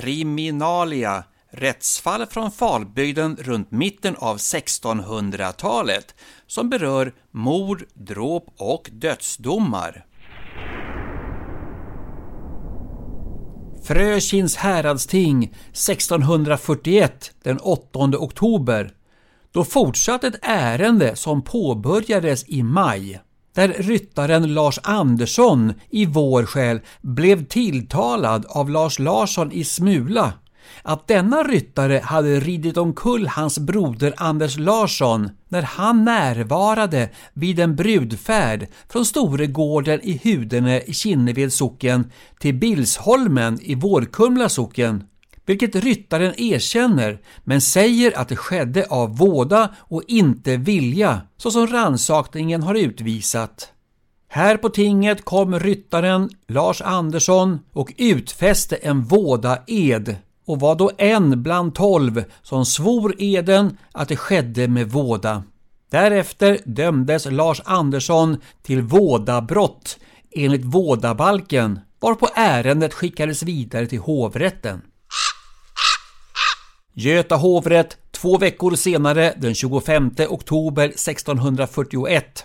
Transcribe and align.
Kriminalia 0.00 1.24
Rättsfall 1.50 2.26
från 2.26 2.50
Falbygden 2.50 3.36
runt 3.40 3.70
mitten 3.70 4.16
av 4.16 4.36
1600-talet 4.36 6.14
som 6.46 6.70
berör 6.70 7.12
mord, 7.30 7.84
dråp 7.94 8.46
och 8.56 8.90
dödsdomar. 8.92 10.06
Frökins 13.84 14.56
häradsting 14.56 15.44
1641 15.44 17.32
den 17.42 17.58
8 17.58 17.98
oktober. 17.98 18.92
Då 19.52 19.64
fortsatte 19.64 20.26
ett 20.26 20.38
ärende 20.42 21.16
som 21.16 21.42
påbörjades 21.42 22.44
i 22.48 22.62
maj 22.62 23.20
där 23.60 23.74
ryttaren 23.78 24.54
Lars 24.54 24.78
Andersson 24.82 25.72
i 25.90 26.06
Vårskäl 26.06 26.80
blev 27.00 27.44
tilltalad 27.44 28.46
av 28.48 28.70
Lars 28.70 28.98
Larsson 28.98 29.52
i 29.52 29.64
Smula 29.64 30.32
att 30.82 31.08
denna 31.08 31.42
ryttare 31.42 32.00
hade 32.04 32.40
ridit 32.40 32.76
omkull 32.76 33.26
hans 33.26 33.58
broder 33.58 34.14
Anders 34.16 34.58
Larsson 34.58 35.30
när 35.48 35.62
han 35.62 36.04
närvarade 36.04 37.08
vid 37.32 37.60
en 37.60 37.76
brudfärd 37.76 38.66
från 38.88 39.04
Storegården 39.04 40.00
i 40.02 40.20
Hudene 40.24 40.80
i 40.80 40.94
Kinneved 40.94 41.52
socken 41.52 42.10
till 42.38 42.54
Bilsholmen 42.54 43.58
i 43.62 43.74
Vårkumla 43.74 44.48
socken 44.48 45.04
vilket 45.46 45.76
ryttaren 45.76 46.34
erkänner 46.36 47.18
men 47.44 47.60
säger 47.60 48.18
att 48.18 48.28
det 48.28 48.36
skedde 48.36 48.86
av 48.90 49.16
våda 49.16 49.74
och 49.78 50.02
inte 50.08 50.56
vilja, 50.56 51.20
så 51.36 51.50
som 51.50 51.66
rannsakningen 51.66 52.62
har 52.62 52.74
utvisat. 52.74 53.72
Här 54.28 54.56
på 54.56 54.68
tinget 54.68 55.24
kom 55.24 55.58
ryttaren 55.58 56.30
Lars 56.48 56.82
Andersson 56.82 57.58
och 57.72 57.92
utfäste 57.96 58.76
en 58.76 59.02
våda-ed 59.02 60.16
och 60.46 60.60
var 60.60 60.74
då 60.74 60.90
en 60.98 61.42
bland 61.42 61.74
tolv 61.74 62.24
som 62.42 62.66
svor 62.66 63.14
eden 63.18 63.76
att 63.92 64.08
det 64.08 64.16
skedde 64.16 64.68
med 64.68 64.90
våda. 64.90 65.42
Därefter 65.90 66.58
dömdes 66.64 67.26
Lars 67.30 67.62
Andersson 67.64 68.36
till 68.62 68.82
vådabrott 68.82 69.98
enligt 70.30 70.64
vådabalken 70.64 71.80
varpå 72.00 72.28
ärendet 72.34 72.94
skickades 72.94 73.42
vidare 73.42 73.86
till 73.86 73.98
hovrätten. 73.98 74.82
Göta 76.94 77.36
hovrätt 77.36 77.96
två 78.10 78.38
veckor 78.38 78.76
senare 78.76 79.34
den 79.36 79.54
25 79.54 80.10
oktober 80.28 80.84
1641. 80.84 82.44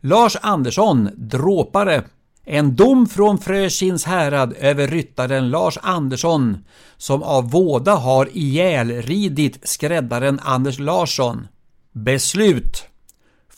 Lars 0.00 0.36
Andersson, 0.42 1.10
dråpare. 1.16 2.04
En 2.44 2.76
dom 2.76 3.06
från 3.06 3.38
Frökins 3.38 4.04
härad 4.04 4.54
över 4.58 4.86
ryttaren 4.86 5.50
Lars 5.50 5.78
Andersson 5.82 6.64
som 6.96 7.22
av 7.22 7.50
våda 7.50 7.94
har 7.94 8.28
ihjälridit 8.32 9.58
skräddaren 9.62 10.40
Anders 10.42 10.78
Larsson. 10.78 11.46
Beslut 11.92 12.84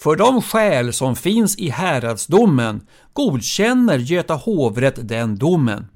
för 0.04 0.16
de 0.16 0.42
skäl 0.42 0.92
som 0.92 1.16
finns 1.16 1.56
i 1.56 1.68
häradsdomen 1.68 2.86
godkänner 3.12 3.98
Göta 3.98 4.34
hovrätt 4.34 5.08
den 5.08 5.36
domen. 5.36 5.86